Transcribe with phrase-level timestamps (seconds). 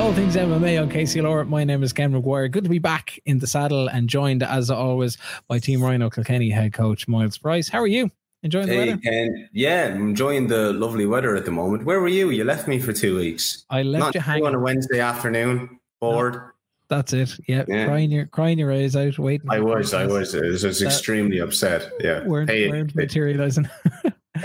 [0.00, 1.46] all things MMA on KCLR.
[1.46, 2.50] My name is Ken McGuire.
[2.50, 6.48] Good to be back in the saddle and joined, as always, by Team Rhino Kilkenny
[6.48, 7.68] head coach Miles Price.
[7.68, 8.10] How are you?
[8.42, 8.96] Enjoying the Hey, weather?
[9.02, 9.48] Ken.
[9.52, 11.84] Yeah, I'm enjoying the lovely weather at the moment.
[11.84, 12.30] Where were you?
[12.30, 13.66] You left me for two weeks.
[13.68, 14.46] I left Not you hanging.
[14.46, 15.78] on a Wednesday afternoon.
[16.00, 16.40] Bored.
[16.88, 17.38] That's it.
[17.46, 17.84] Yeah, Yeah.
[17.84, 19.50] crying your crying your eyes out, waiting.
[19.50, 19.92] I was.
[19.92, 20.34] I was.
[20.34, 21.92] I was extremely upset.
[22.00, 22.24] Yeah.
[22.26, 23.68] Weren't, Hey, weren't materializing.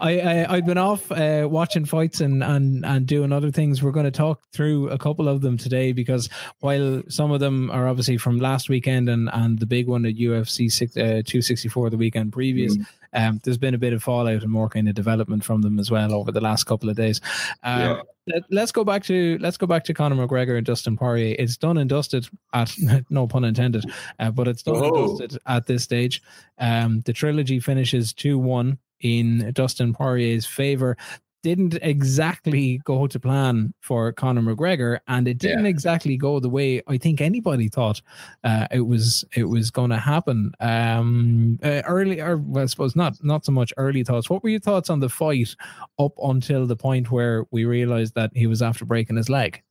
[0.00, 3.82] I, I I've been off uh, watching fights and and and doing other things.
[3.82, 6.28] We're going to talk through a couple of them today because
[6.60, 10.16] while some of them are obviously from last weekend and and the big one at
[10.16, 12.76] UFC six, uh, two sixty four the weekend previous,
[13.12, 15.90] um, there's been a bit of fallout and more kind of development from them as
[15.90, 17.20] well over the last couple of days.
[17.62, 18.00] Um, Yeah.
[18.26, 21.36] let, let's go back to let's go back to Conor McGregor and Dustin Poirier.
[21.38, 22.74] It's done and dusted at
[23.10, 23.84] no pun intended,
[24.18, 26.22] uh, but it's done and dusted at this stage.
[26.58, 30.96] Um, the trilogy finishes two one in Dustin Poirier's favor.
[31.42, 35.70] Didn't exactly go to plan for Conor McGregor, and it didn't Yeah.
[35.70, 38.02] exactly go the way I think anybody thought
[38.42, 40.50] uh, it was it was going to happen.
[40.58, 44.28] Um, uh, early, or well, I suppose not not so much early thoughts.
[44.28, 45.54] What were your thoughts on the fight
[46.00, 49.62] up until the point where we realized that he was after breaking his leg?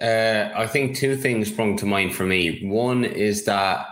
[0.00, 2.64] Uh, I think two things sprung to mind for me.
[2.66, 3.86] One is that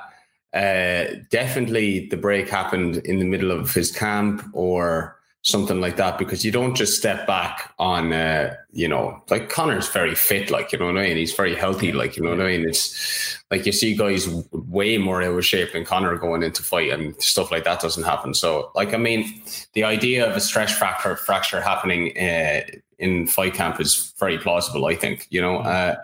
[0.55, 5.17] uh, definitely the break happened in the middle of his camp or
[5.47, 9.89] something like that because you don't just step back on, uh, you know, like Conor's
[9.89, 11.17] very fit, like, you know what I mean?
[11.17, 12.69] He's very healthy, like, you know what I mean?
[12.69, 16.91] It's like you see guys way more out of shape than Conor going into fight
[16.91, 18.35] and stuff like that doesn't happen.
[18.35, 19.41] So, like, I mean,
[19.75, 22.63] the idea of a stress fracture, fracture happening uh,
[22.99, 25.59] in fight camp is very plausible, I think, you know.
[25.59, 25.95] Uh,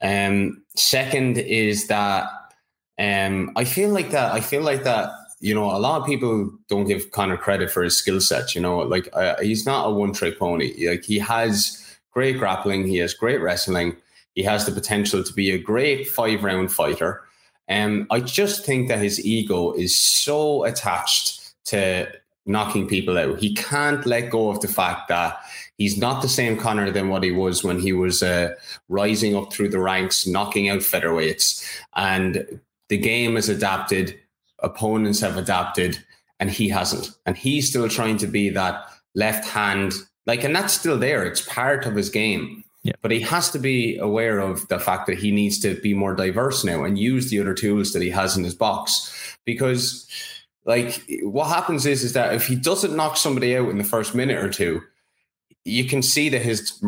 [0.00, 2.30] um, second is that
[2.98, 4.32] um, I feel like that.
[4.32, 5.10] I feel like that.
[5.40, 8.54] You know, a lot of people don't give Conor credit for his skill set.
[8.54, 10.88] You know, like uh, he's not a one-trick pony.
[10.88, 11.80] Like he has
[12.12, 13.96] great grappling, he has great wrestling,
[14.34, 17.22] he has the potential to be a great five-round fighter.
[17.68, 22.08] Um, I just think that his ego is so attached to
[22.46, 23.38] knocking people out.
[23.38, 25.38] He can't let go of the fact that
[25.78, 28.54] he's not the same Conor than what he was when he was uh,
[28.88, 31.64] rising up through the ranks, knocking out featherweights,
[31.96, 34.18] and the game has adapted,
[34.60, 36.04] opponents have adapted,
[36.40, 37.10] and he hasn't.
[37.26, 38.84] And he's still trying to be that
[39.14, 39.92] left hand,
[40.26, 41.24] like, and that's still there.
[41.24, 42.64] It's part of his game.
[42.82, 42.92] Yeah.
[43.00, 46.14] But he has to be aware of the fact that he needs to be more
[46.14, 49.38] diverse now and use the other tools that he has in his box.
[49.46, 50.06] Because,
[50.66, 54.14] like, what happens is, is that if he doesn't knock somebody out in the first
[54.14, 54.82] minute or two,
[55.64, 56.78] you can see that his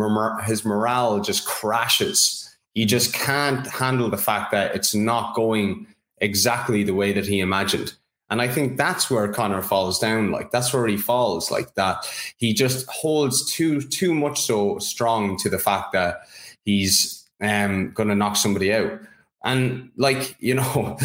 [0.44, 2.45] his morale just crashes.
[2.76, 5.86] He just can't handle the fact that it's not going
[6.18, 7.94] exactly the way that he imagined.
[8.28, 10.30] And I think that's where Conor falls down.
[10.30, 11.50] Like that's where he falls.
[11.50, 12.06] Like that,
[12.36, 16.20] he just holds too too much so strong to the fact that
[16.66, 19.00] he's um, going to knock somebody out.
[19.42, 20.98] And like you know,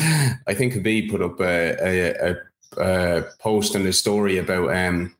[0.47, 5.15] I think Khabib put up a, a, a, a post in his story about um,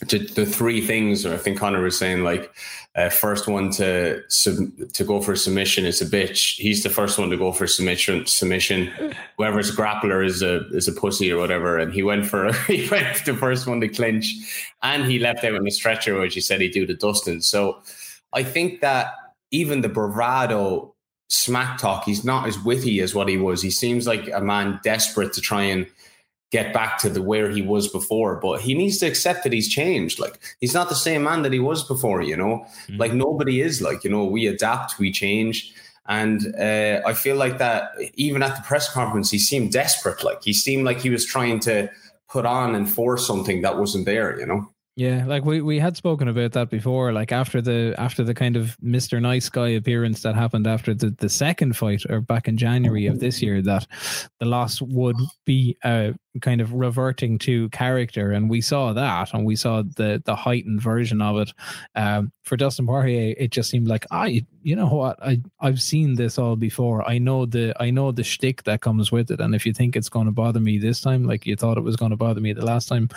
[0.00, 1.26] the, the three things.
[1.26, 2.54] I think Conor was saying like,
[2.96, 4.54] uh, first one to sub,
[4.92, 6.56] to go for submission is a bitch.
[6.56, 8.24] He's the first one to go for submission.
[8.26, 9.14] Submission.
[9.36, 11.76] Whoever's grappler is a is a pussy or whatever.
[11.76, 14.32] And he went for he went for the first one to clinch,
[14.82, 17.40] and he left out in the stretcher, which he said he'd do to Dustin.
[17.40, 17.82] So
[18.32, 19.14] I think that
[19.50, 20.94] even the bravado
[21.28, 23.60] smack talk, he's not as witty as what he was.
[23.60, 25.86] He seems like a man desperate to try and
[26.50, 28.36] get back to the where he was before.
[28.40, 30.18] But he needs to accept that he's changed.
[30.20, 32.22] Like he's not the same man that he was before.
[32.22, 32.98] You know, Mhm.
[32.98, 33.82] like nobody is.
[33.82, 35.74] Like you know, we adapt, we change.
[36.06, 40.22] And uh, I feel like that even at the press conference, he seemed desperate.
[40.22, 41.88] Like he seemed like he was trying to
[42.28, 44.38] put on and force something that wasn't there.
[44.38, 44.70] You know.
[44.96, 47.12] Yeah, like we, we had spoken about that before.
[47.12, 51.10] Like after the after the kind of Mister Nice Guy appearance that happened after the,
[51.10, 53.88] the second fight, or back in January of this year, that
[54.38, 59.44] the loss would be uh, kind of reverting to character, and we saw that, and
[59.44, 61.52] we saw the the heightened version of it.
[61.94, 66.14] Um, for Dustin Poirier, it just seemed like I, you know what, I I've seen
[66.16, 67.06] this all before.
[67.08, 69.96] I know the I know the shtick that comes with it, and if you think
[69.96, 72.40] it's going to bother me this time, like you thought it was going to bother
[72.40, 73.08] me the last time,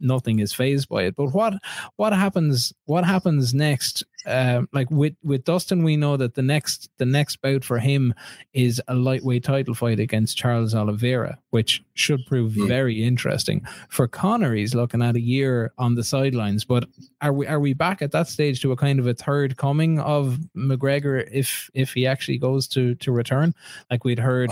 [0.00, 1.16] nothing is phased by it.
[1.16, 1.54] But what
[1.96, 4.04] what happens what happens next?
[4.26, 8.12] Uh, like with with Dustin, we know that the next the next bout for him
[8.52, 12.66] is a lightweight title fight against Charles Oliveira, which should prove Mm.
[12.68, 13.64] very interesting.
[13.88, 16.64] For Conor, he's looking at a year on the sidelines.
[16.64, 16.84] But
[17.22, 19.98] are we are we back at that stage to a kind of a third coming
[20.00, 23.54] of McGregor if if he actually goes to to return?
[23.90, 24.50] Like we'd heard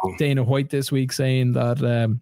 [0.00, 0.14] Oh.
[0.18, 2.20] Dana White this week saying that um,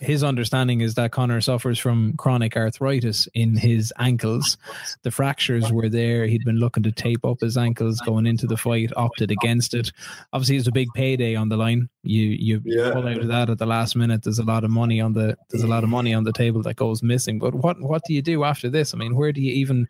[0.00, 4.56] his understanding is that Conor suffers from chronic arthritis in his ankles.
[5.02, 6.26] The fractures were there.
[6.26, 9.92] He'd been looking to tape up his ankles going into the fight, opted against it.
[10.32, 11.88] Obviously, it's a big payday on the line.
[12.02, 12.92] You you yeah.
[12.92, 14.22] pull out of that at the last minute.
[14.22, 16.62] There's a lot of money on the there's a lot of money on the table
[16.62, 17.38] that goes missing.
[17.38, 18.94] But what what do you do after this?
[18.94, 19.88] I mean, where do you even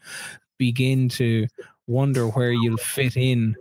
[0.59, 1.47] begin to
[1.87, 3.57] wonder where you'll fit in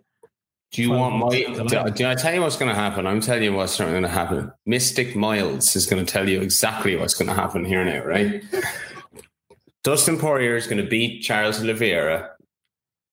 [0.75, 1.29] do you want my?
[1.29, 3.07] Do, do, I tell you what's going to happen?
[3.07, 4.51] I'm telling you what's going to happen.
[4.65, 8.43] Mystic Miles is going to tell you exactly what's going to happen here now, right?
[9.85, 12.29] Dustin Poirier is going to beat Charles Oliveira,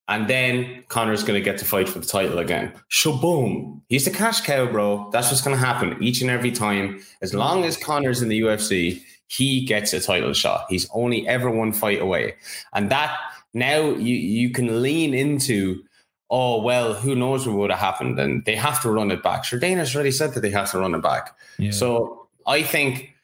[0.09, 2.73] and then Conor's going to get to fight for the title again.
[2.91, 3.81] Shaboom!
[3.89, 5.09] He's the cash cow, bro.
[5.13, 7.01] That's what's going to happen each and every time.
[7.21, 10.67] As long as Conor's in the UFC, he gets a title shot.
[10.69, 12.35] He's only ever one fight away,
[12.73, 13.17] and that
[13.55, 15.85] now you you can lean into
[16.33, 19.45] oh well, who knows what would have happened, and they have to run it back.
[19.45, 21.37] Sure, Dana's already said that they have to run it back.
[21.59, 21.71] Yeah.
[21.71, 23.15] So I think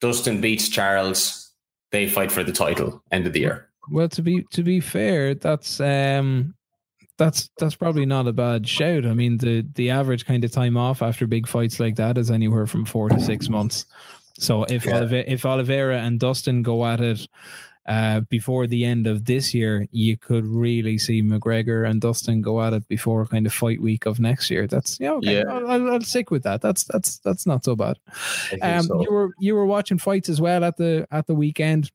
[0.00, 1.52] Dustin beats Charles.
[1.92, 3.68] They fight for the title end of the year.
[3.90, 6.54] Well, to be to be fair, that's um
[7.18, 9.04] that's that's probably not a bad shout.
[9.06, 12.30] I mean, the the average kind of time off after big fights like that is
[12.30, 13.84] anywhere from four to six months.
[14.38, 14.96] So if yeah.
[14.96, 17.28] Olive- if Oliveira and Dustin go at it
[17.86, 22.62] uh, before the end of this year, you could really see McGregor and Dustin go
[22.62, 24.66] at it before kind of fight week of next year.
[24.66, 25.38] That's yeah, okay.
[25.38, 25.44] yeah.
[25.48, 26.62] I'll, I'll, I'll stick with that.
[26.62, 27.98] That's that's that's not so bad.
[28.62, 29.02] Um, so.
[29.02, 31.90] you were you were watching fights as well at the at the weekend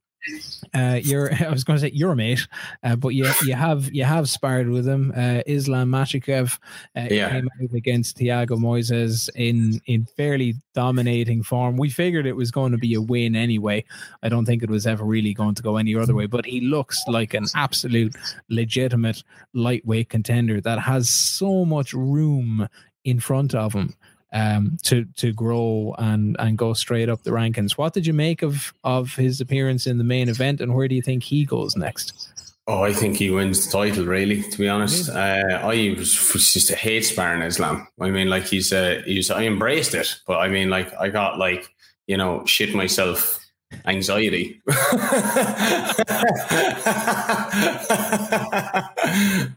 [0.73, 2.47] uh, you're I was going to say you're a mate,
[2.83, 5.13] uh, but you you have you have sparred with him.
[5.15, 6.57] Uh, Islam Makhachev
[6.95, 7.29] uh, yeah.
[7.29, 11.77] came out against Thiago Moises in in fairly dominating form.
[11.77, 13.85] We figured it was going to be a win anyway.
[14.23, 16.25] I don't think it was ever really going to go any other way.
[16.25, 18.15] But he looks like an absolute
[18.49, 19.23] legitimate
[19.53, 22.67] lightweight contender that has so much room
[23.05, 23.95] in front of him
[24.31, 27.71] um, to to grow and and go straight up the rankings.
[27.71, 30.95] What did you make of of his appearance in the main event, and where do
[30.95, 32.29] you think he goes next?
[32.67, 34.05] Oh, I think he wins the title.
[34.05, 37.87] Really, to be honest, uh, I was, was, just a hate sparring Islam.
[37.99, 41.39] I mean, like he's uh, he's I embraced it, but I mean, like I got
[41.39, 41.67] like
[42.05, 43.38] you know shit myself
[43.85, 44.61] anxiety.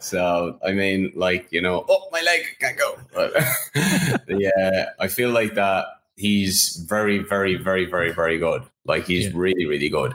[0.00, 2.98] so I mean, like you know, oh my leg can't go.
[3.14, 3.32] But
[4.28, 5.86] yeah, I feel like that
[6.16, 8.62] he's very, very, very, very, very good.
[8.84, 9.32] Like he's yeah.
[9.34, 10.14] really, really good,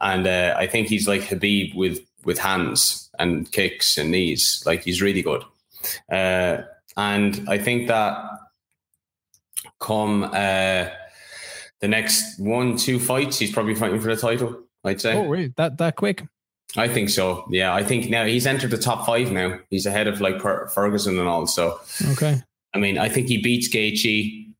[0.00, 4.62] and uh, I think he's like Khabib with with hands and kicks and knees.
[4.66, 5.44] Like he's really good,
[6.10, 6.62] uh,
[6.96, 8.16] and I think that
[9.80, 10.24] come.
[10.32, 10.88] Uh,
[11.84, 14.58] the next one, two fights, he's probably fighting for the title.
[14.84, 15.18] I'd say.
[15.18, 16.24] Oh, wait, that that quick?
[16.78, 17.46] I think so.
[17.50, 19.30] Yeah, I think now he's entered the top five.
[19.30, 21.46] Now he's ahead of like Ferguson and all.
[21.46, 21.78] So
[22.12, 22.40] okay.
[22.72, 24.53] I mean, I think he beats Gaethje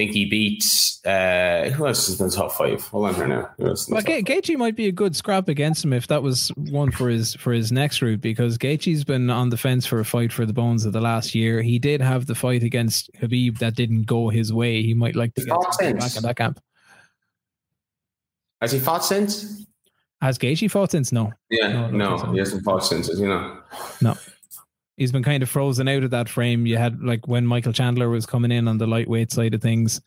[0.00, 2.82] think he beats uh, who else is in the top five?
[2.88, 3.50] Hold on here now.
[3.58, 7.10] Well, Ga- Gaethje might be a good scrap against him if that was one for
[7.10, 10.46] his for his next route because Gaethje's been on the fence for a fight for
[10.46, 11.60] the bones of the last year.
[11.60, 14.82] He did have the fight against Khabib that didn't go his way.
[14.82, 15.58] He might like to get
[15.98, 16.60] back in that camp.
[18.62, 19.66] Has he fought since?
[20.22, 21.12] Has Gaethje fought since?
[21.12, 21.32] No.
[21.50, 23.08] Yeah, no, no he hasn't fought since.
[23.08, 23.60] You know.
[24.00, 24.16] No
[25.00, 26.66] he's been kind of frozen out of that frame.
[26.66, 30.00] You had like when Michael Chandler was coming in on the lightweight side of things.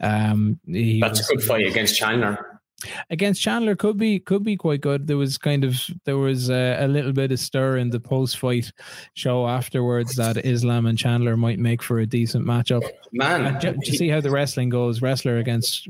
[0.00, 2.60] Um, That's was, a good fight against Chandler.
[3.08, 5.06] Against Chandler could be could be quite good.
[5.06, 8.38] There was kind of there was a, a little bit of stir in the post
[8.38, 8.70] fight
[9.14, 12.86] show afterwards that Islam and Chandler might make for a decent matchup.
[13.12, 15.88] Man, to, to see how the wrestling goes, wrestler against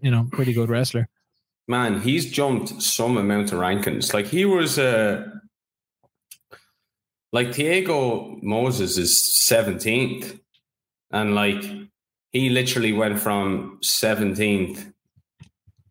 [0.00, 1.06] you know pretty good wrestler.
[1.68, 4.14] Man, he's jumped some amount of rankings.
[4.14, 5.26] Like he was uh
[7.32, 10.40] like Thiago Moises is 17th.
[11.12, 11.64] And like
[12.32, 14.92] he literally went from 17th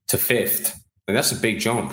[0.07, 0.75] to 5th.
[1.07, 1.91] Like that's a big jump.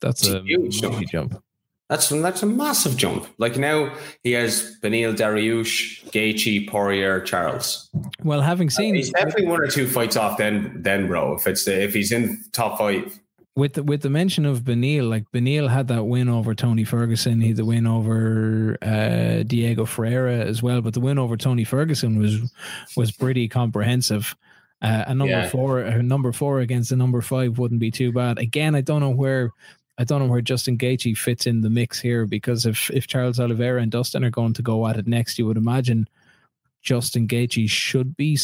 [0.00, 1.08] That's a, a huge jump.
[1.08, 1.42] jump.
[1.88, 3.26] That's that's a massive jump.
[3.38, 7.88] Like now he has Beneil Dariush, Gaethje, Poirier, Charles.
[8.22, 10.36] Well, having seen, he's definitely one or two fights off.
[10.36, 13.18] Then, then, bro, if it's the, if he's in top five,
[13.58, 17.40] with the, with the mention of Beneil, like Beneil had that win over Tony Ferguson,
[17.40, 21.64] he had the win over uh, Diego Ferreira as well, but the win over Tony
[21.64, 22.52] Ferguson was
[22.96, 24.36] was pretty comprehensive.
[24.80, 25.48] Uh, a number yeah.
[25.48, 28.38] four, a number four against a number five wouldn't be too bad.
[28.38, 29.50] Again, I don't know where
[29.98, 33.40] I don't know where Justin Gaethje fits in the mix here because if if Charles
[33.40, 36.08] Oliveira and Dustin are going to go at it next, you would imagine
[36.80, 38.38] Justin Gaethje should be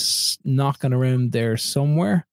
[0.44, 2.26] knocking around there somewhere.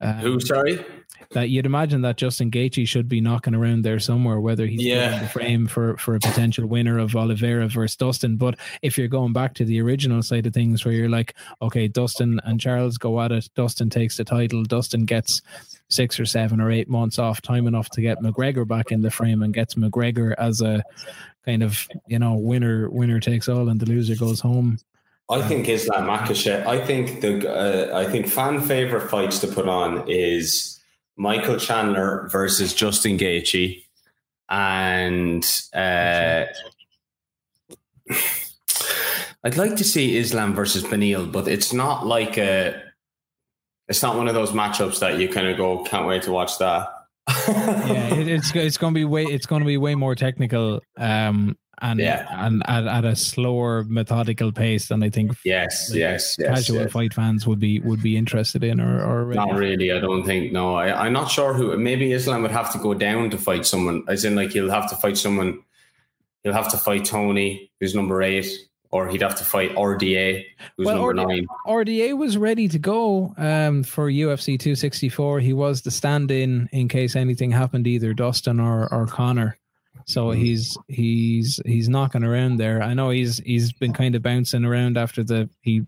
[0.00, 0.40] Um, Who?
[0.40, 0.82] Sorry,
[1.30, 5.16] that you'd imagine that Justin Gaethje should be knocking around there somewhere, whether he's Yeah.
[5.16, 8.36] in the frame for for a potential winner of Oliveira versus Dustin.
[8.36, 11.88] But if you're going back to the original side of things, where you're like, okay,
[11.88, 15.42] Dustin and Charles go at it, Dustin takes the title, Dustin gets
[15.90, 19.10] six or seven or eight months off, time enough to get McGregor back in the
[19.10, 20.82] frame and gets McGregor as a
[21.46, 24.78] kind of you know winner winner takes all and the loser goes home.
[25.30, 26.66] I think Islam Makhachev.
[26.66, 30.77] I think the uh, I think fan favorite fights to put on is
[31.18, 33.84] Michael Chandler versus Justin Gaethje,
[34.48, 35.44] and
[35.74, 36.44] uh,
[39.44, 42.82] I'd like to see Islam versus Beneil, but it's not like a.
[43.88, 46.58] It's not one of those matchups that you kind of go, can't wait to watch
[46.58, 46.88] that.
[47.48, 50.80] yeah, it, it's it's going to be way it's going to be way more technical,
[50.96, 52.26] um, and Yeah.
[52.30, 56.48] and at, at a slower methodical pace than I think yes, like, yes, yes.
[56.48, 56.92] casual yes.
[56.92, 59.92] fight fans would be would be interested in or or Not really.
[59.92, 60.52] I don't think.
[60.52, 61.76] No, I, I'm not sure who.
[61.76, 64.04] Maybe Islam would have to go down to fight someone.
[64.08, 65.62] As in, like he'll have to fight someone.
[66.44, 68.46] He'll have to fight Tony, who's number eight,
[68.90, 70.44] or he'd have to fight RDA,
[70.76, 71.46] who's Well, number RDA nine.
[71.66, 75.40] RDA was ready to go um, for UFC 264.
[75.40, 79.58] He was the stand-in in case anything happened, either Dustin or or Conor.
[80.08, 80.40] So Mm-hmm.
[80.42, 82.82] he's he's he's knocking around there.
[82.82, 85.82] I know he's he's been kind of bouncing around after the he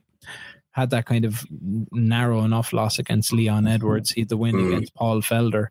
[0.72, 1.44] had that kind of
[1.90, 4.10] narrow enough loss against Leon Edwards.
[4.12, 4.68] He had the win Mm.
[4.68, 5.68] against Paul Felder,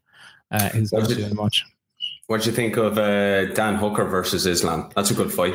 [0.51, 1.63] uh, who's not Was doing much.
[2.27, 4.89] What do you think of uh, Dan Hooker versus Islam?
[4.95, 5.53] That's a good fight.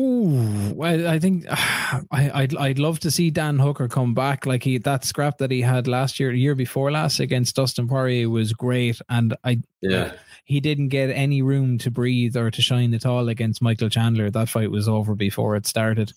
[0.00, 4.46] Ooh, well, I think I, I'd I'd love to see Dan Hooker come back.
[4.46, 8.30] Like he that scrap that he had last year, year before last against Dustin Poirier
[8.30, 10.12] was great, and I Yeah,
[10.44, 14.30] he didn't get any room to breathe or to shine at all against Michael Chandler.
[14.30, 16.12] That fight was over before it started.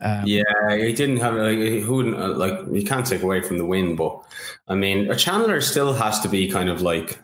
[0.00, 0.42] Um, yeah.
[0.76, 2.58] He didn't have like who uh, like.
[2.70, 4.22] You can't take away from the win, but
[4.68, 7.18] I mean, a Chandler still has to be kind of like,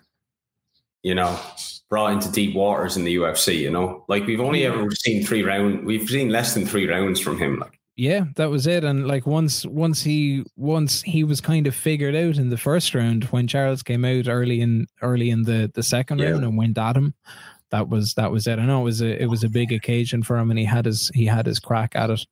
[1.03, 1.39] you know,
[1.93, 3.59] brought into deep waters in the UFC.
[3.59, 5.85] You know, like we've only ever seen three round.
[5.85, 7.59] We've seen less than three rounds from him.
[7.59, 8.83] Like, yeah, that was it.
[8.83, 12.95] And like once once he once he was kind of figured out in the first
[12.95, 16.31] round when Charles came out early in early in the the second Yeah.
[16.31, 17.13] round and went at him.
[17.73, 18.59] That was that was it.
[18.59, 20.87] I know it was a it was a big occasion for him, and he had
[20.87, 22.25] his he had his crack at it.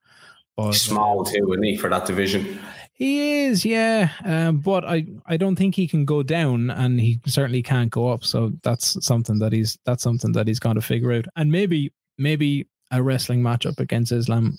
[0.56, 2.58] But small too, isn't he, for that division?
[3.00, 4.10] He is, yeah.
[4.26, 8.08] Um, but I, I don't think he can go down, and he certainly can't go
[8.08, 8.24] up.
[8.24, 11.24] So that's something that he's that's something that he's got to figure out.
[11.34, 14.58] And maybe maybe a wrestling matchup against Islam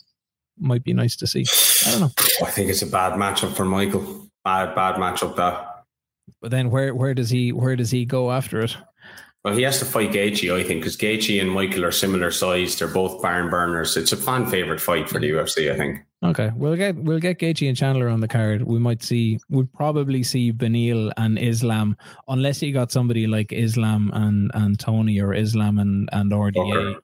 [0.57, 1.45] might be nice to see.
[1.85, 2.11] I don't know.
[2.43, 4.27] I think it's a bad matchup for Michael.
[4.43, 5.83] Bad, bad matchup that.
[6.41, 8.75] But then where where does he where does he go after it?
[9.45, 12.79] Well, he has to fight Gaethje, I think, because Gaethje and Michael are similar sized.
[12.79, 13.97] They're both barn burners.
[13.97, 15.99] It's a fan favorite fight for the UFC, I think.
[16.23, 18.61] Okay, we'll get we'll get Gaethje and Chandler on the card.
[18.61, 21.97] We might see we'll probably see Beneil and Islam,
[22.27, 26.73] unless you got somebody like Islam and and Tony or Islam and and RDA.
[26.73, 27.01] Hooker.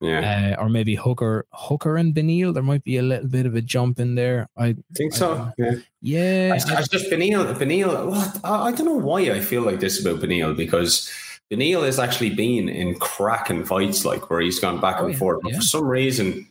[0.00, 2.54] Yeah, uh, or maybe Hooker, Hooker and Beneil.
[2.54, 4.48] There might be a little bit of a jump in there.
[4.56, 5.50] I I think so.
[5.58, 5.72] Yeah.
[6.02, 7.52] yeah, It's, it's just Beneil.
[7.54, 8.06] Beneil.
[8.10, 8.38] What?
[8.44, 11.10] I, I don't know why I feel like this about Beneil because
[11.50, 15.18] Beneil has actually been in cracking fights, like where he's gone back Oh, and yeah,
[15.18, 15.40] forth.
[15.42, 15.58] But yeah.
[15.58, 16.46] for some reason,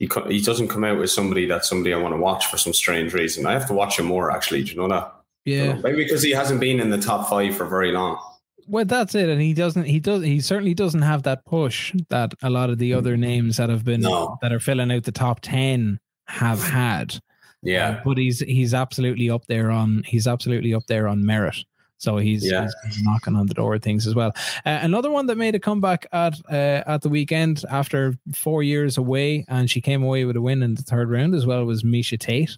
[0.00, 2.58] he co- he doesn't come out with somebody that's somebody I want to watch for
[2.58, 3.46] some strange reason.
[3.46, 4.32] I have to watch him more.
[4.32, 5.14] Actually, do you know that?
[5.44, 5.74] yeah.
[5.74, 8.18] Maybe because he hasn't been in the top five for very long.
[8.66, 9.84] Well, that's it, and he doesn't.
[9.84, 10.22] He does.
[10.24, 13.84] He certainly doesn't have that push that a lot of the other names that have
[13.84, 14.38] been No.
[14.42, 17.18] that are filling out the top ten have had.
[17.62, 17.88] Yeah.
[17.90, 21.56] Uh, but he's he's absolutely up there on he's absolutely up there on merit.
[22.00, 22.66] So he's, Yeah.
[22.86, 24.32] he's knocking on the door of things as well.
[24.64, 28.96] Uh, another one that made a comeback at uh, at the weekend after four years
[28.96, 31.82] away, and she came away with a win in the third round as well was
[31.82, 32.56] Miesha Tate.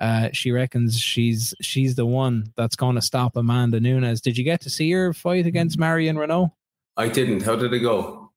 [0.00, 4.20] Uh, she reckons she's she's the one that's going to stop Amanda Nunes.
[4.20, 6.50] Did you get to see her fight against Marion Reneau?
[6.96, 7.42] I didn't.
[7.42, 8.29] How did it go?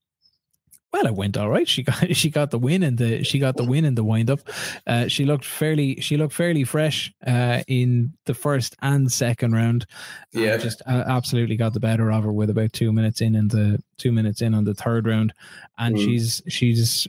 [0.93, 1.67] Well, it went all right.
[1.67, 4.29] She got she got the win in the she got the win in the wind
[4.29, 4.39] up.
[4.85, 9.87] Uh, she looked fairly she looked fairly fresh uh, in the first and second round.
[10.33, 10.57] Yeah.
[10.57, 13.81] just uh, absolutely got the better of her with about two minutes in in the
[13.97, 15.33] two minutes in on the third round,
[15.79, 16.05] and Mm.
[16.05, 17.07] she's she's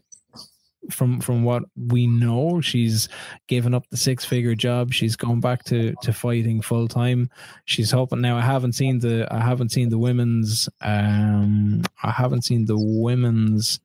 [0.91, 3.09] from from what we know, she's
[3.47, 4.93] given up the six figure job.
[4.93, 7.31] She's gone back to to fighting full time.
[7.65, 8.37] She's hoping now.
[8.37, 13.81] I haven't seen the I haven't seen the women's um I haven't seen the women's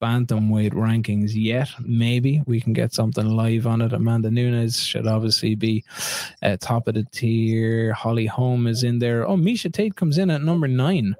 [0.00, 1.68] bantamweight rankings yet.
[1.80, 3.92] Maybe we can get something live on it.
[3.92, 5.84] Amanda Nunes should obviously be
[6.42, 7.92] uh, top of the tier.
[7.92, 9.28] Holly Holm is in there.
[9.28, 11.16] Oh, Miesha Tate comes in at number nine.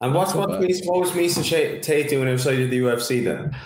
[0.00, 3.56] And what's what, what was Misa Sh- Tate doing outside of the UFC then?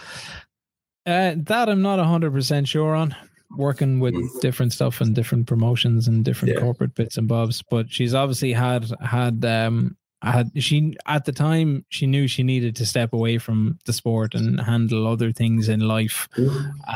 [1.09, 3.15] Uh, that I'm not hundred percent sure on.
[3.57, 4.41] working with Mm.
[4.43, 6.61] different stuff and different promotions and different Yeah.
[6.61, 7.63] corporate bits and bobs.
[7.71, 12.77] But she's obviously had had um had she at the time she knew she needed
[12.77, 16.29] to step away from the sport and handle other things in life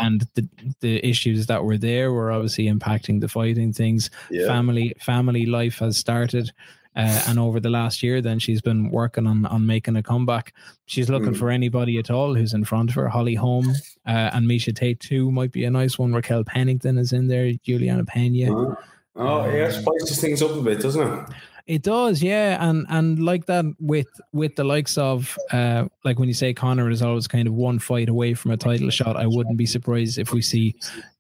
[0.03, 0.47] and the
[0.81, 4.47] the issues that were there were obviously impacting the fighting things Yeah.
[4.47, 6.53] family family life has started
[6.97, 10.53] uh, and over the last year then she's been working on on making a comeback.
[10.87, 11.39] She's looking Mm.
[11.39, 13.09] for anybody at all who's in front of her.
[13.09, 13.69] Holly holm
[14.07, 16.13] uh, and Miesha tate too might be a nice one.
[16.13, 17.53] Raquel pennington is in there.
[17.65, 18.77] Julianna pena Oh,
[19.17, 21.29] oh, yeah, spices things up a bit, doesn't it?
[21.67, 26.29] it does, yeah, and and like that with with the likes of uh like when
[26.29, 29.27] you say Conor is always kind of one fight away from a title shot, I
[29.27, 30.75] wouldn't be surprised if we see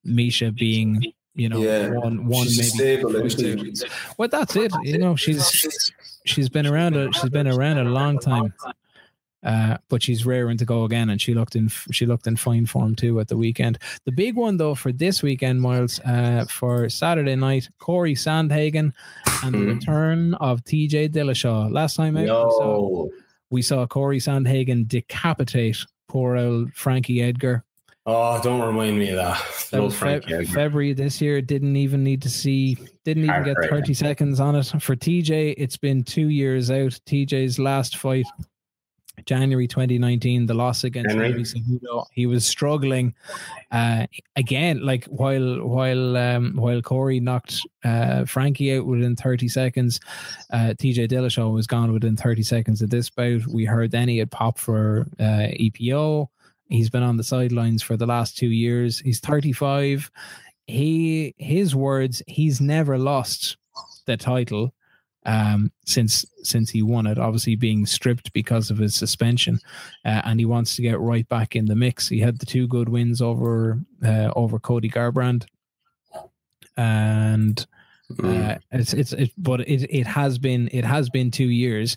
[0.07, 1.02] Miesha being
[1.35, 1.89] you know Yeah.
[1.91, 3.89] one one She's maybe stable.
[4.19, 4.73] Well, that's it.
[4.83, 5.93] You know, she's
[6.25, 8.53] she's been around a she's been around a long time.
[9.45, 12.65] Uh, but she's raring to go again, and she looked in she looked in fine
[12.65, 13.77] form too at the weekend.
[14.05, 18.93] The big one though for this weekend, Miles, uh, for Saturday night, Corey Sandhagen
[19.43, 19.75] and the Mhm.
[19.81, 21.73] return of TJ Dillashaw.
[21.73, 23.07] Last time out, we saw,
[23.51, 27.65] we saw Corey Sandhagen decapitate poor old Frankie Edgar.
[28.05, 29.69] Oh, don't remind me of that.
[29.71, 31.41] That was Fe- February this year.
[31.41, 32.77] Didn't even need to see.
[33.05, 35.55] Didn't even get thirty seconds on it for TJ.
[35.57, 36.99] It's been two years out.
[37.07, 38.27] TJ's last fight,
[39.25, 41.45] January 2019, the loss against Henry.
[41.45, 42.07] Cejudo.
[42.13, 43.15] He was struggling.
[43.71, 50.01] Uh, again, like while while um, while Corey knocked uh, Frankie out within 30 seconds,
[50.53, 53.47] uh, TJ Dillashaw was gone within 30 seconds of this bout.
[53.47, 56.29] We heard then he had popped for uh, EPO.
[56.73, 58.99] He's been on the sidelines for the last two years.
[58.99, 60.11] He's 35.
[60.67, 63.59] He his words, he's never lost
[64.07, 64.73] the title
[65.26, 67.19] um, since since he won it.
[67.19, 69.61] Obviously, being stripped because of his suspension,
[70.07, 72.09] uh, and he wants to get right back in the mix.
[72.09, 75.45] He had the two good wins over uh, over Cody Garbrandt,
[76.76, 77.67] and
[78.16, 78.57] Mm.
[78.57, 81.97] uh, it's it's it, but it it has been it has been two years.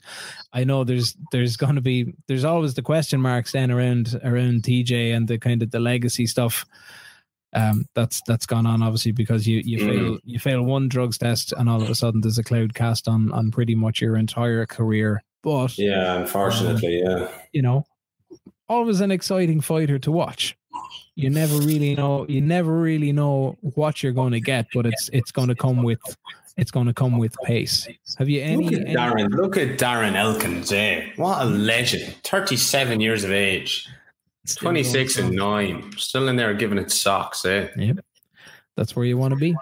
[0.54, 4.64] I know there's there's going to be there's always the question marks then around around
[4.64, 6.66] TJ and the kind of the legacy stuff.
[7.54, 9.88] Um, that's that's gone on obviously because you you Mm.
[9.88, 13.08] fail you fail one drugs test and all of a sudden there's a cloud cast
[13.08, 15.24] on on pretty much your entire career.
[15.42, 17.30] But Yeah, unfortunately, yeah.
[17.54, 17.86] you know,
[18.68, 20.58] always an exciting fighter to watch.
[21.16, 22.26] You never really know.
[22.28, 25.82] You never really know what you're going to get, but it's it's going to come
[25.82, 26.00] with
[26.58, 27.88] it's going to come with pace.
[28.18, 28.66] Have you any?
[28.66, 29.30] look at any Darren.
[29.30, 30.72] Look at Darren Elkins.
[30.74, 31.12] Eh?
[31.16, 32.16] What a legend!
[32.24, 33.88] Thirty-seven years of age,
[34.46, 37.46] still twenty-six and nine, still in there giving it socks.
[37.46, 37.70] Eh?
[37.78, 38.00] Yep.
[38.76, 39.56] That's where you want to be.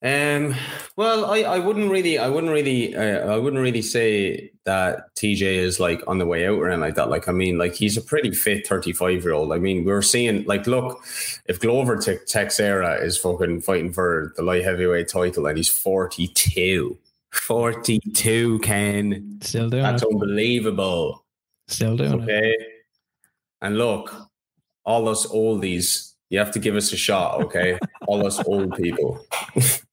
[0.00, 0.54] Um.
[0.96, 5.42] Well, I, I wouldn't really, I wouldn't really, uh, I wouldn't really say that TJ
[5.42, 7.10] is like on the way out or anything like that.
[7.10, 9.52] Like, I mean, like he's a pretty fit thirty-five-year-old.
[9.52, 11.02] I mean, we're seeing like, look,
[11.46, 16.96] if Glover Te- Teixeira is fucking fighting for the light heavyweight title and he's forty-two.
[17.32, 19.38] 42, Ken.
[19.42, 20.08] Still doing That's it.
[20.10, 21.24] unbelievable.
[21.66, 22.22] Still doing it.
[22.22, 22.56] Okay.
[23.60, 24.14] And look,
[24.84, 27.78] all us oldies, you have to give us a shot, okay?
[28.08, 29.24] all us old people.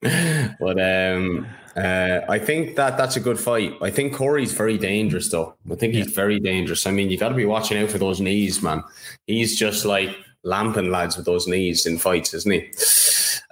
[0.60, 3.74] but um uh, I think that that's a good fight.
[3.82, 5.54] I think Corey's very dangerous, though.
[5.70, 6.86] I think he's very dangerous.
[6.86, 8.82] I mean, you got to be watching out for those knees, man.
[9.26, 12.70] He's just like lamping lads with those knees in fights, isn't he?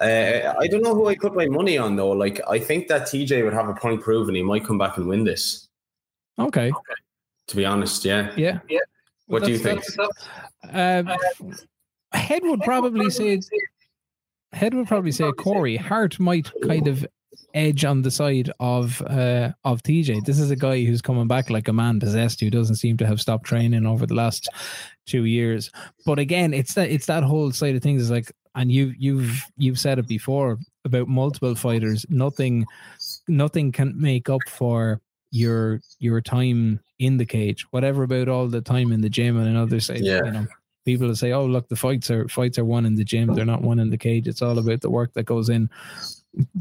[0.01, 2.13] Uh, I don't know who I put my money on though.
[2.13, 4.35] Like, I think that TJ would have a point proven.
[4.35, 5.69] He might come back and win this.
[6.39, 6.73] Okay.
[7.49, 8.33] To be honest, yeah.
[8.37, 8.61] Yeah.
[8.71, 8.81] Yeah.
[9.27, 9.85] What do you think?
[10.73, 11.03] Uh,
[12.13, 13.39] Head would probably say.
[14.55, 15.77] Head would probably say Corey.
[15.77, 17.07] Heart might kind of
[17.53, 20.25] edge on the side of uh, of TJ.
[20.25, 23.07] This is a guy who's coming back like a man possessed, who doesn't seem to
[23.07, 24.49] have stopped training over the last
[25.07, 25.71] two years.
[26.07, 28.03] But again, it's that it's that whole side of things.
[28.03, 32.07] Is like, and you you've you've said it before about multiple fighters.
[32.09, 32.67] Nothing,
[33.29, 37.67] nothing can make up for your your time in the cage.
[37.71, 40.25] Whatever about all the time in the gym and another say, Yeah.
[40.25, 40.47] you know.
[40.85, 43.35] People will say, "Oh, look, the fights are fights are won in the gym.
[43.35, 44.27] They're not won in the cage.
[44.27, 45.71] It's all about the work that goes in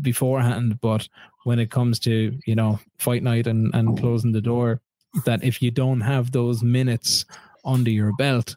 [0.01, 1.07] beforehand." But
[1.43, 4.81] when it comes to you know fight night and and closing the door,
[5.25, 7.25] that if you don't have those minutes
[7.65, 8.55] under your belt,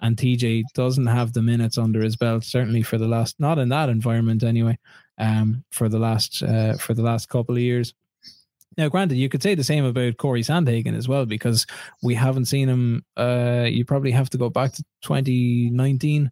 [0.00, 3.68] and TJ doesn't have the minutes under his belt, certainly for the last not in
[3.70, 4.78] that environment anyway,
[5.18, 7.94] um, for the last uh, for the last couple of years.
[8.78, 11.66] Now, granted, you could say the same about Corey Sandhagen as well, because
[12.00, 13.04] we haven't seen him.
[13.16, 16.30] Uh, you probably have to go back to 2019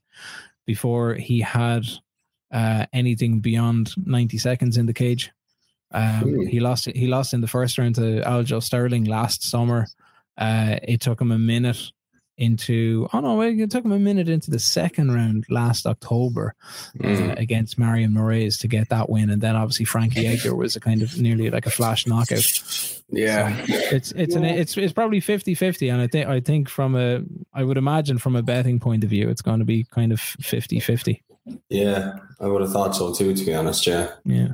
[0.65, 1.85] before he had
[2.53, 5.33] uh, anything beyond 90 seconds in the cage.
[5.93, 6.47] Um, Hmm.
[6.47, 6.87] he lost.
[6.87, 9.87] He lost in the first round to Aljo Sterling last summer.
[10.39, 11.91] Uh, it took him a minute
[12.39, 16.55] into oh no, it took him a minute into the second round last October
[16.99, 17.31] Mm.
[17.31, 20.81] uh, against Marlon Moraes to get that win, and then obviously Frankie Edgar was a
[20.81, 22.45] kind of nearly like a flash knockout.
[23.09, 23.57] Yeah.
[23.69, 27.23] It's it's an it's it's probably 50-50 and I think I think from a
[27.55, 30.19] I would imagine from a betting point of view it's going to be kind of
[30.21, 31.21] 50-50.
[31.69, 32.15] Yeah.
[32.41, 33.87] I would have thought so too, to be honest.
[33.87, 34.11] Yeah.
[34.25, 34.49] Yeah.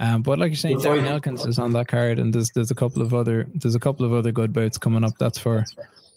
[0.00, 1.06] Um, but like you're saying, Darren.
[1.08, 4.06] Elkins is on that card, and there's there's a couple of other there's a couple
[4.06, 5.18] of other good bouts coming up.
[5.18, 5.64] That's for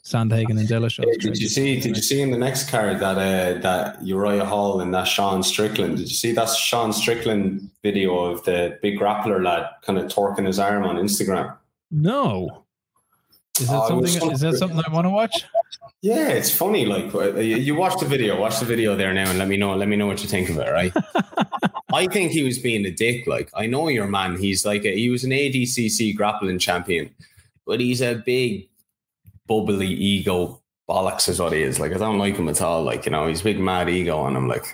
[0.03, 1.03] Sandhagen and Dillashaw.
[1.19, 1.79] Did you see?
[1.79, 5.43] Did you see in the next card that uh, that Uriah Hall and that Sean
[5.43, 5.97] Strickland?
[5.97, 10.47] Did you see that Sean Strickland video of the big grappler lad kind of torquing
[10.47, 11.55] his arm on Instagram?
[11.91, 12.63] No.
[13.59, 14.31] Is that Oh, something?
[14.31, 15.45] Is that something I want to watch?
[16.01, 16.85] Yeah, it's funny.
[16.85, 19.55] Like uh, you you watch the video, watch the video there now, and let me
[19.57, 19.75] know.
[19.75, 20.71] Let me know what you think of it.
[20.71, 20.91] Right?
[21.93, 23.27] I think he was being a dick.
[23.27, 24.37] Like I know your man.
[24.37, 27.13] He's like a, he was an ADCC grappling champion,
[27.67, 28.67] but he's a big
[29.51, 31.79] bubbly ego bollocks is what he is.
[31.79, 32.83] Like I don't like him at all.
[32.83, 34.65] Like you know, he's big mad ego, and I'm like,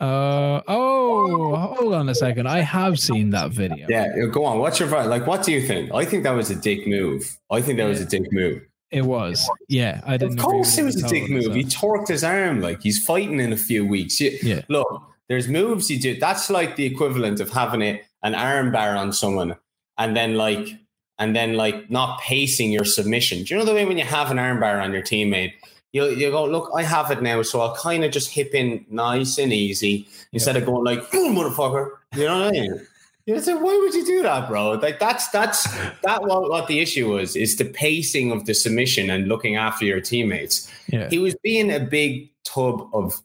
[0.00, 2.46] Uh oh, hold on a second.
[2.48, 3.86] I have seen that video.
[3.88, 4.58] yeah, go on.
[4.58, 5.26] What's your like?
[5.26, 5.92] What do you think?
[5.92, 7.36] I think that was a dick move.
[7.50, 8.62] I think that was a dick move.
[8.90, 9.48] It was.
[9.68, 10.38] Yeah, I didn't.
[10.38, 11.44] Of course, it was a dick move.
[11.44, 14.20] so- He torqued his arm like he's fighting in a few weeks.
[14.20, 14.60] You- Yeah.
[14.68, 14.86] Look,
[15.28, 16.18] there's moves you do.
[16.18, 19.56] That's like the equivalent of having it an arm bar on someone,
[19.98, 20.68] and then like,
[21.18, 23.44] and then like not pacing your submission.
[23.44, 25.52] Do you know the way when you have an arm bar on your teammate?
[25.92, 28.84] You, you go, look, I have it now, so I'll kind of just hip in
[28.90, 31.90] nice and easy instead of going like, "Boom, motherfucker.
[32.16, 32.86] You know what I mean?
[33.26, 34.72] You say, why would you do that, bro?
[34.72, 35.66] Like that's that's
[36.02, 39.86] that what, what the issue was is the pacing of the submission and looking after
[39.86, 40.70] your teammates.
[40.88, 41.08] Yeah.
[41.08, 43.22] He was being a big tub of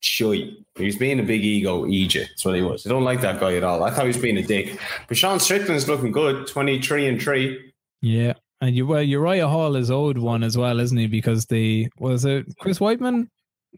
[0.00, 0.50] shite.
[0.76, 2.28] He was being a big ego Egypt.
[2.30, 2.86] That's what he was.
[2.86, 3.82] I don't like that guy at all.
[3.82, 4.78] I thought he was being a dick.
[5.08, 7.72] But Sean Strickland's looking good, 23 and 3.
[8.02, 8.34] Yeah.
[8.60, 11.06] And you well, Uriah Hall is owed one as well, isn't he?
[11.06, 13.28] Because the was it Chris Weidman?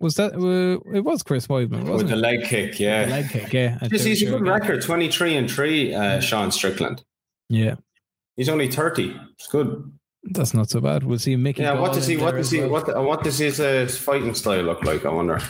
[0.00, 2.20] Was that uh, it was Chris Weidman, wasn't the it?
[2.20, 3.04] leg kick, The yeah.
[3.06, 3.76] leg kick, yeah.
[3.88, 4.52] Just, he's a good Yeah.
[4.52, 7.02] record, 23 and 3, uh, Sean Strickland.
[7.50, 7.74] Yeah,
[8.37, 9.14] He's only 30.
[9.35, 9.92] It's good.
[10.30, 11.02] that's not so bad.
[11.02, 11.62] We'll see Mickey.
[11.62, 12.70] Yeah, what does he what does he well.
[12.70, 15.40] what what does his uh, fighting style look like, I wonder?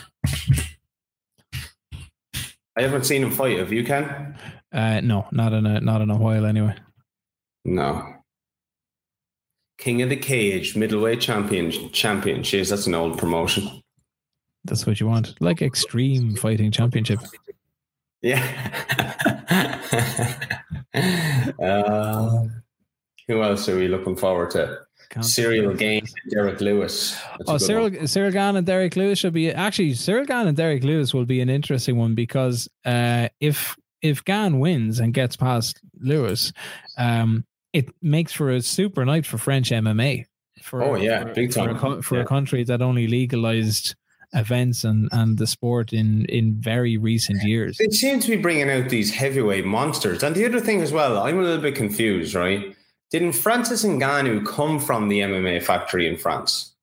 [2.77, 3.59] I haven't seen him fight.
[3.59, 4.37] Have you, Ken?
[4.73, 6.75] Uh, no, not in a not in a while anyway.
[7.65, 8.15] No.
[9.79, 12.41] King of the Cage, middleweight champion, champion.
[12.41, 13.83] Jeez, that's an old promotion.
[14.65, 17.21] That's what you want, like Extreme Fighting Championship.
[18.21, 18.43] Yeah.
[21.59, 22.45] uh,
[23.27, 24.81] who else are we looking forward to?
[25.19, 27.19] Ciryl Gaines, Derrick Lewis.
[27.39, 27.93] That's Oh, Ciryl, one.
[28.07, 31.41] Ciryl Gane and Derrick Lewis should be actually Ciryl Gane and Derrick Lewis will be
[31.41, 36.53] an interesting one because uh, if if Gane wins and gets past Lewis,
[36.97, 40.25] um, it makes for a super night for French MMA.
[40.63, 42.03] For, Oh, yeah, for, big for, a, time.
[42.03, 42.23] for Yeah.
[42.23, 43.95] a country that only legalized
[44.33, 47.77] events and and the sport in in very recent years.
[47.79, 50.23] They seem to be bringing out these heavyweight monsters.
[50.23, 52.77] And the other thing as well, I'm a little bit confused, right?
[53.11, 56.75] Didn't Francis Ngannou come from the MMA factory in France?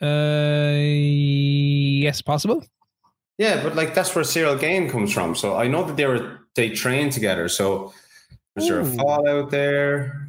[0.00, 2.64] Uh, yes, possible.
[3.38, 5.34] Yeah, but like that's where Ciryl Gane comes from.
[5.34, 7.48] So I know that they were they trained together.
[7.48, 7.92] So
[8.54, 10.28] was there a fallout there?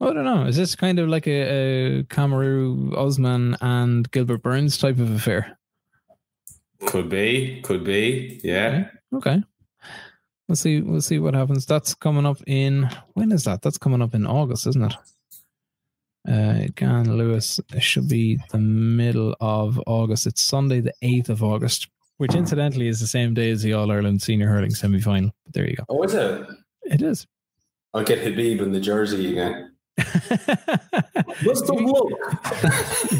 [0.00, 0.44] I don't know.
[0.44, 5.58] Is this kind of like a, a Kamaru Usman and Gilbert Burns type of affair?
[6.86, 8.40] Could be, could be.
[8.44, 8.90] Yeah.
[9.14, 9.42] Okay.
[10.48, 10.80] We'll see.
[10.80, 11.66] We'll see what happens.
[11.66, 13.62] That's coming up in when is that?
[13.62, 14.94] That's coming up in August, isn't it?
[16.28, 20.26] Uh, Gane Lewis it should be the middle of August.
[20.26, 23.90] It's Sunday, the eighth of August, which incidentally is the same day as the All
[23.90, 25.30] Ireland Senior Hurling semi final.
[25.44, 25.84] But there you go.
[25.88, 26.46] Oh, is it?
[26.82, 27.26] It is.
[27.94, 29.75] I'll get Khabib in the jersey again.
[29.98, 31.68] If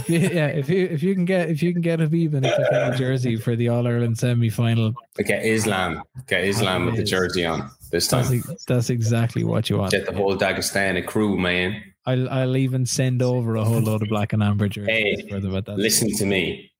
[0.09, 2.57] you- yeah, if you if you can get if you can get Khabib in a
[2.57, 6.03] Kilkenny jersey for the All Ireland semi final, Get Islam.
[6.27, 8.43] Get Islam with the jersey on this that's, time.
[8.51, 9.93] ex- that's exactly what you want.
[9.93, 11.83] Get the whole Dagestan crew, man.
[12.05, 14.89] I'll I'll even send over a whole load of black and amber jerseys
[15.21, 15.79] Hey, for them at that.
[15.79, 16.73] Listen to me.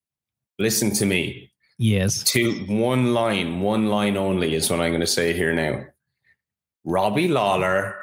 [0.59, 1.51] Listen to me.
[1.79, 2.23] Yes.
[2.25, 5.85] Two one line, one line only is what I'm going to say here now.
[6.85, 7.95] Robbie Lawler,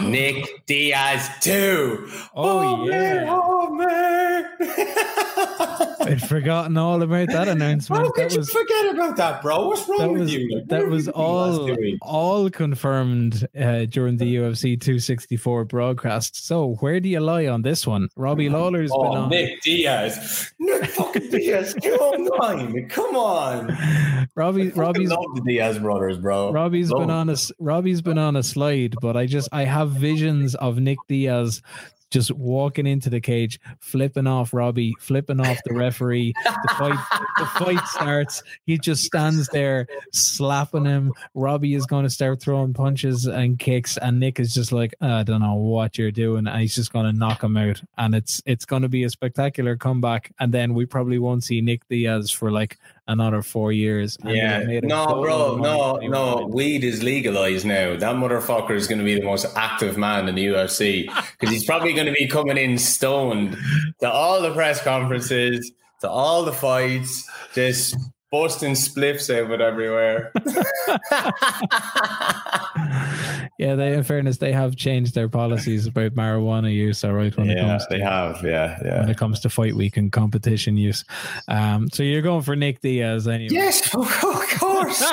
[0.00, 2.08] Nick Diaz too.
[2.34, 3.26] Oh, man, yeah.
[3.28, 4.33] oh man.
[4.66, 8.12] I'd forgotten all about that How announcement.
[8.14, 9.68] could That you was forget about that, bro?
[9.68, 10.54] What's wrong with was you?
[10.54, 15.64] Like, that was have you been last all all confirmed uh, during the UFC 264
[15.66, 16.46] broadcast.
[16.46, 18.08] So where do you lie on this one?
[18.16, 19.28] Robbie Lawler's been Oh, on.
[19.30, 20.52] Nick Diaz.
[20.58, 21.74] Nick fucking Diaz.
[21.82, 22.88] Come on.
[22.88, 24.28] Come on.
[24.34, 26.50] Robbie Robbie's love the Diaz brothers, bro.
[26.52, 27.16] Robbie's Love been them.
[27.16, 30.98] on a Robbie's been on a slide, but I just I have visions of Nick
[31.08, 31.62] Diaz
[32.10, 36.32] just walking into the cage, flipping off Robbie, flipping off the referee.
[36.44, 36.98] The fight,
[37.38, 38.42] the fight starts.
[38.66, 41.12] He just stands there slapping him.
[41.34, 45.22] Robbie is going to start throwing punches and kicks, and Nick is just like, I
[45.22, 47.82] don't know what you're doing, and he's just going to knock him out.
[47.98, 50.32] And it's it's going to be a spectacular comeback.
[50.38, 54.16] And then we probably won't see Nick Diaz for like another four years.
[54.22, 56.46] And Yeah, made no, bro, no, no.
[56.46, 57.96] Weed is legalized now.
[57.96, 61.64] That motherfucker is going to be the most active man in the UFC because he's
[61.64, 63.56] probably going to be coming in stoned
[64.00, 67.96] to all the press conferences, to all the fights, just
[68.34, 70.32] busting spliffs out everywhere.
[73.60, 77.48] yeah, they in fairness, they have changed their policies about marijuana use, all right, when
[77.48, 78.42] it yeah, comes they to have.
[78.42, 79.02] Yeah, yeah.
[79.02, 81.04] when it comes to fight week and competition use.
[81.46, 83.54] Um, so you're going for Nick Diaz anyway.
[83.54, 84.10] Yes, of
[84.58, 85.00] course.
[85.00, 85.08] you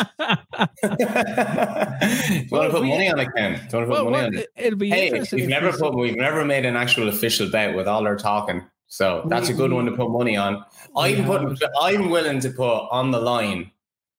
[2.50, 3.54] want to put money on it, Ken?
[3.54, 4.48] Do you want to put well, money well, on it?
[4.56, 5.42] it'll be Hey, interesting.
[5.42, 9.24] we've never put, we've never made an actual official bet with all our talking, so
[9.30, 10.64] that's a good one to put money on.
[10.98, 13.72] I'm putting, I'm willing to put on the line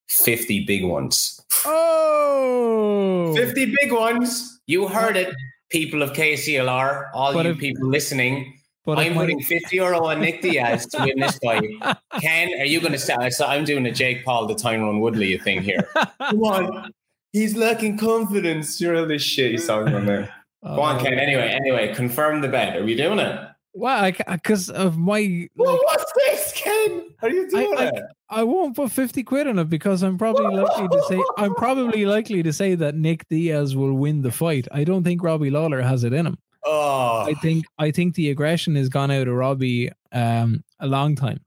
[0.08, 1.40] fifty big ones.
[1.66, 4.60] Oh, Fifty big ones.
[4.66, 5.34] You heard it,
[5.70, 8.58] people of KCLR, all But you if- people listening.
[8.86, 11.68] but I'm putting 50 euro on Nick Diaz to win this fight.
[12.20, 13.32] Ken, are you going to start?
[13.32, 15.86] So I'm doing a Jake Paul, the Tyron Woodley thing here.
[16.20, 16.92] Come on.
[17.32, 18.80] He's lacking confidence.
[18.80, 20.28] You're all this shit he's talking about.
[20.64, 21.14] Go on, uh, Ken.
[21.18, 22.76] Anyway, anyway, confirm the bet.
[22.76, 23.38] Are we doing it?
[23.74, 27.04] Well, because of my, Well, like, what's this, Ken?
[27.22, 28.04] Are you doing I- it?
[28.28, 32.06] I won't put fifty quid on it because I'm probably likely to say I'm probably
[32.16, 34.66] likely to say that Nick Diaz will win the fight.
[34.72, 36.38] I don't think Robbie Lawler has it in him.
[36.64, 41.14] Oh, I think I think the aggression has gone out of Robbie um, a long
[41.14, 41.40] time.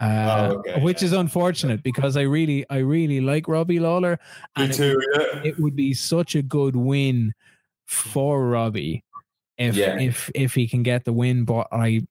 [0.00, 4.18] Uh, Oh, okay, which is unfortunate because I really I really like Robbie Lawler
[4.56, 5.00] me and it, too.
[5.16, 5.40] Yeah.
[5.44, 7.32] it would be such a good win
[7.86, 9.02] for Robbie
[9.58, 9.98] if Yeah.
[9.98, 12.02] if if he can get the win but I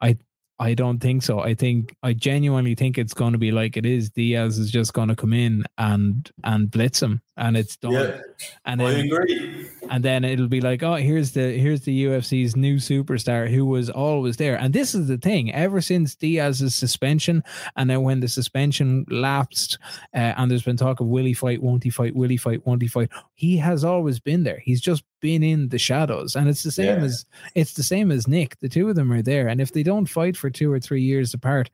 [0.00, 0.16] I
[0.60, 1.40] I don't think so.
[1.40, 4.10] I think I genuinely think it's going to be like it is.
[4.10, 7.92] Diaz is just going to come in and and blitz him, and it's done.
[7.92, 8.20] Yeah,
[8.64, 9.68] and I then agree.
[9.90, 13.90] and then it'll be like, oh, here's the here's the UFC's new superstar who was
[13.90, 14.56] always there.
[14.56, 17.42] And this is the thing: ever since Diaz's suspension,
[17.76, 19.78] and then when the suspension lapsed,
[20.14, 22.64] uh, and there's been talk of will he fight, won't he fight, will he fight,
[22.66, 23.10] won't he fight?
[23.34, 24.60] He has always been there.
[24.62, 27.04] He's just been in the shadows, and it's the same Yeah.
[27.06, 28.58] as it's the same as Nick.
[28.60, 31.02] The two of them are there, and if they don't fight for two or three
[31.02, 31.70] years apart.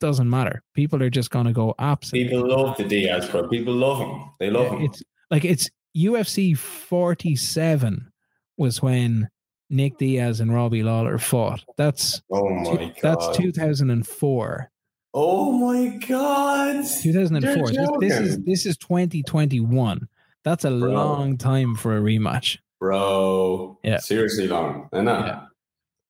[0.00, 0.62] Doesn't matter.
[0.74, 2.30] People are just going to go absolutely.
[2.30, 3.48] People love the Diaz, bro.
[3.48, 4.30] People love him.
[4.38, 4.82] They love him.
[4.82, 8.10] It's like it's UFC 47
[8.56, 9.28] was when
[9.70, 11.64] Nick Diaz and Robbie Lawler fought.
[11.76, 12.94] That's Oh my god.
[13.02, 14.70] that's 2004.
[15.14, 16.84] Oh my god.
[17.02, 17.68] 2004.
[17.68, 20.08] This, this is this is 2021.
[20.44, 20.90] That's a Bro.
[20.92, 22.58] long time for a rematch.
[22.80, 23.78] Bro.
[23.82, 23.98] Yeah.
[23.98, 24.88] Seriously long.
[24.92, 25.18] I know.
[25.18, 25.40] Yeah.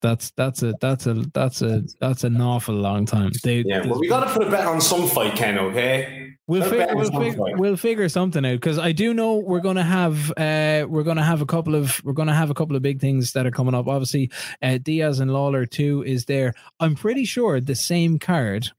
[0.00, 3.32] That's that's a that's a that's a that's an awful long time.
[3.42, 5.58] They, Yeah, there's- well, we got to put a bet on some fight, Ken.
[5.58, 6.24] Okay.
[6.46, 9.82] We'll, Put fig- we'll, fig- we'll figure something out because I do know we're gonna
[9.82, 13.00] have uh we're gonna have a couple of we're gonna have a couple of big
[13.00, 13.86] things that are coming up.
[13.86, 14.30] Obviously,
[14.62, 16.54] uh, Diaz and Lawler too is there.
[16.80, 18.70] I'm pretty sure the same card,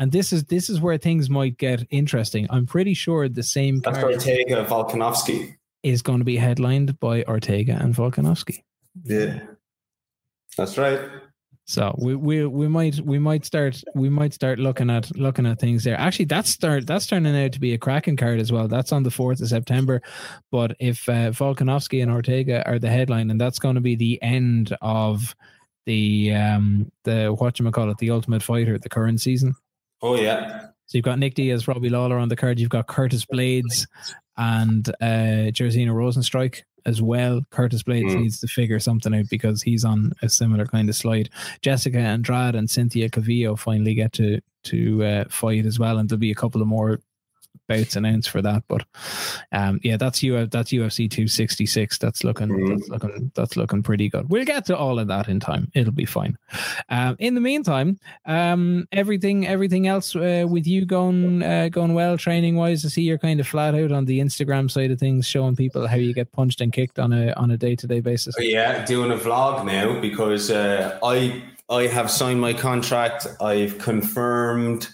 [0.00, 2.48] and this is this is where things might get interesting.
[2.50, 5.54] I'm pretty sure the same That's card Ortega Volkanovski.
[5.84, 8.64] is going to be headlined by Ortega and Volkanovski.
[9.04, 9.38] Yeah.
[10.60, 11.00] That's right.
[11.64, 15.58] So we we we might we might start we might start looking at looking at
[15.58, 15.98] things there.
[15.98, 18.68] Actually, that's start that's turning out to be a cracking card as well.
[18.68, 20.02] That's on the fourth of September.
[20.50, 24.22] But if uh, Volkanovski and Ortega are the headline, and that's going to be the
[24.22, 25.34] end of
[25.86, 29.54] the um the what you call it, the Ultimate Fighter, the current season.
[30.02, 30.66] Oh yeah.
[30.86, 32.58] So you've got Nick Diaz, Robbie Lawler on the card.
[32.58, 33.86] You've got Curtis Blaydes
[34.36, 37.42] and uh Jairzinho Rozenstruik as well.
[37.50, 38.20] Curtis Blaydes Mm.
[38.22, 41.28] needs to figure something out because he's on a similar kind of slide.
[41.62, 46.20] Jessica Andrade and Cynthia Calvillo finally get to to uh, fight as well, and there'll
[46.20, 47.00] be a couple of more
[47.70, 48.64] bouts announced for that.
[48.68, 48.84] But
[49.52, 51.96] um, yeah, that's U that's UFC two sixty six.
[51.98, 52.68] That's looking Mhm.
[52.78, 54.28] that's looking that's looking pretty good.
[54.28, 55.70] We'll get to all of that in time.
[55.74, 56.36] It'll be fine.
[56.88, 62.18] Um, in the meantime, um, everything everything else uh, with you going uh, going well
[62.18, 62.84] training wise.
[62.84, 65.86] I see you're kind of flat out on the Instagram side of things, showing people
[65.86, 68.34] how you get punched and kicked on a on a day to day basis.
[68.38, 73.28] Yeah, doing a vlog now because uh, I I have signed my contract.
[73.40, 74.88] I've confirmed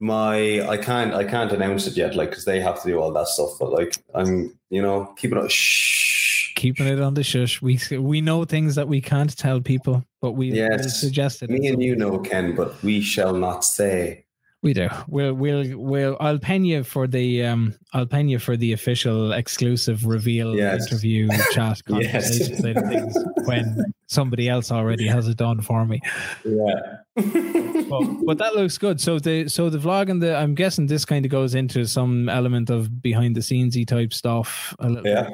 [0.00, 0.66] my.
[0.68, 3.28] I can't I can't announce it yet, like because they have to do all that
[3.28, 3.50] stuff.
[3.58, 5.50] But like I'm, you know, keeping it.
[5.50, 6.52] Shh.
[6.56, 7.60] Keeping it on the shush.
[7.60, 11.00] We we know things that we can't tell people, but we Yes.
[11.00, 14.23] suggested Me and you know, Ken, but we shall not say.
[14.64, 14.88] We do.
[15.08, 16.16] We'll we'll we'll.
[16.20, 17.74] I'll pen you for the um.
[17.92, 20.90] I'll pen you for the official exclusive reveal yes.
[20.90, 22.62] interview chat conversation yes.
[22.62, 26.00] side of things when somebody else already has it done for me.
[26.46, 26.80] Yeah.
[27.14, 29.02] but, but that looks good.
[29.02, 32.30] So the so the vlog and the I'm guessing this kind of goes into some
[32.30, 34.74] element of behind the scenesy type stuff.
[34.78, 35.28] A little yeah.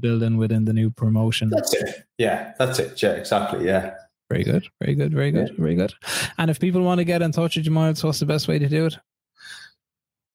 [0.00, 1.50] building within the new promotion.
[1.50, 2.06] That's it.
[2.18, 3.02] Yeah, that's it.
[3.02, 3.66] Yeah, exactly.
[3.66, 3.94] Yeah.
[4.30, 4.66] Very good.
[4.80, 5.12] Very good.
[5.12, 5.48] Very good.
[5.48, 5.54] Yeah.
[5.58, 5.94] Very good.
[6.38, 8.58] And if people want to get in touch with you, Miles, what's the best way
[8.58, 8.98] to do it?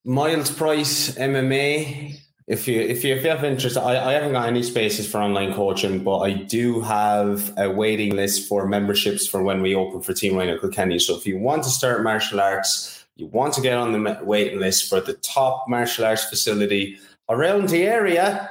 [0.04, 2.18] Miles Price MMA.
[2.48, 5.18] If you if you if you have interest, I, I haven't got any spaces for
[5.18, 10.02] online coaching, but I do have a waiting list for memberships for when we open
[10.02, 10.98] for Team Ryan Kilkenny.
[10.98, 14.58] So if you want to start martial arts, you want to get on the waiting
[14.58, 18.50] list for the top martial arts facility around the area,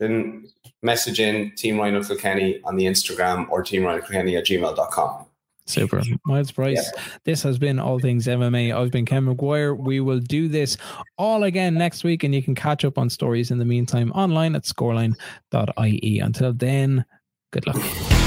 [0.00, 0.48] then
[0.84, 5.26] message in Team Ryan Kilkenny on the Instagram or Team Ryan Kilkenny at gmail.com.
[5.66, 6.02] Super.
[6.26, 6.90] Miles Price.
[6.94, 7.02] Yeah.
[7.24, 8.76] This has been All Things MMA.
[8.76, 9.76] I've been Ken McGuire.
[9.76, 10.76] We will do this
[11.16, 14.54] all again next week, and you can catch up on stories in the meantime online
[14.54, 16.18] at scoreline.ie.
[16.20, 17.04] Until then,
[17.50, 18.23] good luck.